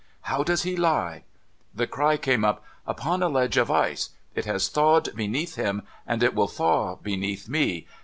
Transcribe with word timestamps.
'How 0.31 0.41
does 0.41 0.63
he 0.63 0.75
lie?' 0.75 1.25
The 1.75 1.85
cry 1.85 2.17
came 2.17 2.43
up:' 2.43 2.63
Upon 2.87 3.21
a 3.21 3.29
ledge 3.29 3.55
of 3.57 3.69
ice. 3.69 4.09
It 4.33 4.45
has 4.45 4.67
thawed 4.67 5.15
beneath 5.15 5.57
him, 5.57 5.83
and 6.07 6.23
it 6.23 6.33
will 6.33 6.47
thaw 6.47 6.95
beneath 6.95 7.47
me. 7.47 7.85